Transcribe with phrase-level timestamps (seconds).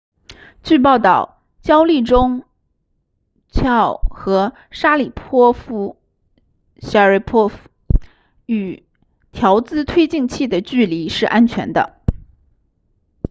[0.63, 2.43] 据报告焦立中
[3.51, 6.01] chiao 和沙里波夫
[6.77, 7.53] sharipov
[8.47, 8.83] 与
[9.31, 12.01] 调姿推进器的距离是安全的